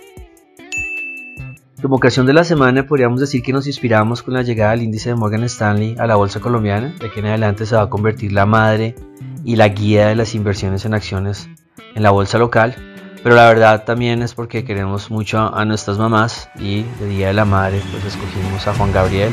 Como 1.81 1.95
ocasión 1.95 2.27
de 2.27 2.33
la 2.33 2.43
semana 2.43 2.87
podríamos 2.87 3.21
decir 3.21 3.41
que 3.41 3.53
nos 3.53 3.69
inspiramos 3.69 4.25
con 4.25 4.35
la 4.35 4.43
llegada 4.43 4.73
del 4.73 4.83
índice 4.83 5.11
de 5.11 5.15
Morgan 5.15 5.45
Stanley 5.45 5.95
a 5.99 6.09
la 6.09 6.17
bolsa 6.17 6.41
colombiana. 6.41 6.93
De 6.99 7.07
aquí 7.07 7.21
en 7.21 7.27
adelante 7.27 7.67
se 7.67 7.77
va 7.77 7.83
a 7.83 7.89
convertir 7.89 8.33
la 8.33 8.47
madre 8.47 8.97
y 9.45 9.55
la 9.55 9.69
guía 9.69 10.09
de 10.09 10.17
las 10.17 10.35
inversiones 10.35 10.85
en 10.85 10.95
acciones 10.95 11.49
en 11.95 12.03
la 12.03 12.11
bolsa 12.11 12.37
local. 12.37 12.75
Pero 13.23 13.37
la 13.37 13.47
verdad 13.47 13.85
también 13.85 14.23
es 14.23 14.35
porque 14.35 14.65
queremos 14.65 15.09
mucho 15.11 15.55
a 15.55 15.65
nuestras 15.65 15.99
mamás 15.99 16.51
y 16.59 16.83
de 16.99 17.07
Día 17.07 17.29
de 17.29 17.35
la 17.35 17.45
Madre 17.45 17.81
pues 17.93 18.05
escogimos 18.05 18.67
a 18.67 18.75
Juan 18.75 18.93
Gabriel 18.93 19.33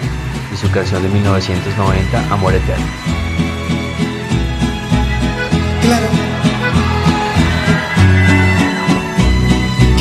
y 0.53 0.57
su 0.57 0.69
canción 0.71 1.01
de 1.01 1.09
1990, 1.09 2.33
Amor 2.33 2.53
Eterno. 2.53 2.85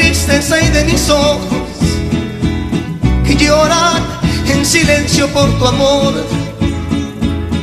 Tristeza 0.00 0.58
y 0.62 0.68
de 0.70 0.84
mis 0.84 1.10
ojos 1.10 1.68
que 3.26 3.36
lloran 3.36 4.02
en 4.48 4.64
silencio 4.64 5.28
por 5.28 5.48
tu 5.58 5.66
amor. 5.66 6.12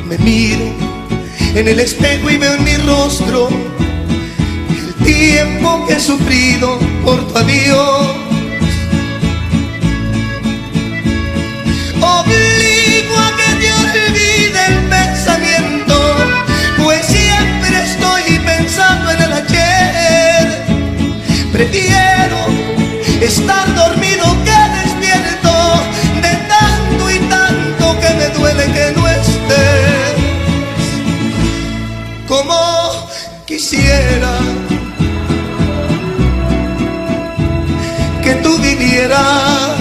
Me 0.08 0.18
miro 0.20 0.68
en 1.56 1.68
el 1.68 1.80
espejo 1.80 2.30
y 2.30 2.38
veo 2.38 2.54
en 2.54 2.64
mi 2.64 2.78
rostro 2.78 3.50
el 4.70 4.94
tiempo 5.04 5.86
que 5.88 5.94
he 5.96 6.00
sufrido 6.00 6.78
por 7.04 7.18
tu 7.28 7.38
adiós. 7.40 8.08
Obligo 12.18 13.16
a 13.26 13.30
que 13.40 13.50
te 13.62 13.70
olvide 13.84 14.62
el 14.72 14.80
pensamiento, 14.96 15.98
pues 16.84 17.04
siempre 17.06 17.74
estoy 17.84 18.40
pensando 18.46 19.12
en 19.12 19.22
el 19.24 19.34
ayer. 19.34 20.48
Prefiero 21.52 22.17
estar 23.22 23.74
dormido 23.76 24.26
que 24.46 24.60
despierto, 24.80 25.54
de 26.22 26.34
tanto 26.48 27.12
y 27.12 27.20
tanto 27.30 28.00
que 28.00 28.10
me 28.14 28.30
duele 28.38 28.66
que 28.72 28.92
no 28.96 29.08
estés, 29.08 30.16
como 32.28 33.10
quisiera 33.46 34.38
que 38.24 38.34
tú 38.36 38.58
vivieras, 38.60 39.72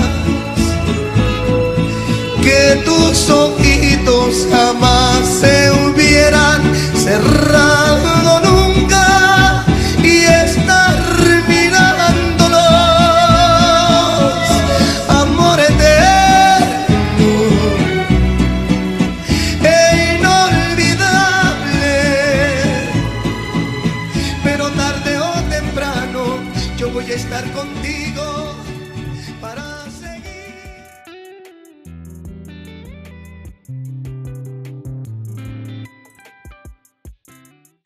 que 2.43 2.83
tus 2.85 3.29
ojitos 3.29 4.47
jamás 4.51 5.27
se 5.41 5.71
hubieran 5.73 6.63
cerrado 6.95 7.86